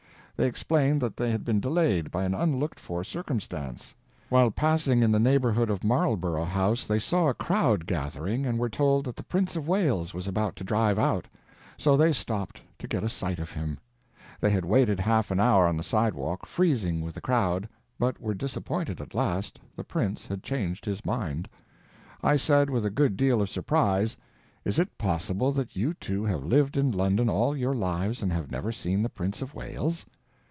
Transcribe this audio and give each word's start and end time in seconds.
They 0.37 0.47
explained 0.47 1.01
that 1.01 1.17
they 1.17 1.29
had 1.29 1.45
been 1.45 1.59
delayed 1.59 2.09
by 2.09 2.23
an 2.23 2.33
unlooked 2.33 2.79
for 2.79 3.03
circumstance: 3.03 3.93
while 4.27 4.49
passing 4.49 5.03
in 5.03 5.11
the 5.11 5.19
neighborhood 5.19 5.69
of 5.69 5.83
Marlborough 5.83 6.45
House 6.45 6.87
they 6.87 6.97
saw 6.97 7.27
a 7.27 7.35
crowd 7.35 7.85
gathering 7.85 8.47
and 8.47 8.57
were 8.57 8.67
told 8.67 9.05
that 9.05 9.15
the 9.15 9.23
Prince 9.23 9.55
of 9.55 9.67
Wales 9.67 10.15
was 10.15 10.27
about 10.27 10.55
to 10.55 10.63
drive 10.63 10.97
out, 10.97 11.27
so 11.77 11.95
they 11.95 12.11
stopped 12.11 12.59
to 12.79 12.87
get 12.87 13.03
a 13.03 13.07
sight 13.07 13.37
of 13.37 13.51
him. 13.51 13.77
They 14.39 14.49
had 14.49 14.65
waited 14.65 14.99
half 14.99 15.29
an 15.29 15.39
hour 15.39 15.67
on 15.67 15.77
the 15.77 15.83
sidewalk, 15.83 16.47
freezing 16.47 17.01
with 17.01 17.13
the 17.13 17.21
crowd, 17.21 17.69
but 17.99 18.19
were 18.19 18.33
disappointed 18.33 18.99
at 18.99 19.13
last—the 19.13 19.83
Prince 19.83 20.25
had 20.25 20.41
changed 20.41 20.85
his 20.85 21.05
mind. 21.05 21.47
I 22.23 22.35
said, 22.35 22.67
with 22.71 22.83
a 22.83 22.89
good 22.89 23.15
deal 23.15 23.43
of 23.43 23.49
surprise, 23.51 24.17
"Is 24.65 24.79
it 24.79 24.97
possible 24.97 25.51
that 25.51 25.75
you 25.75 25.93
two 25.93 26.23
have 26.25 26.43
lived 26.43 26.77
in 26.77 26.91
London 26.91 27.29
all 27.29 27.55
your 27.55 27.75
lives 27.75 28.23
and 28.23 28.33
have 28.33 28.49
never 28.49 28.71
seen 28.71 29.03
the 29.03 29.07
Prince 29.09 29.43
of 29.43 29.53
Wales?" 29.53 30.03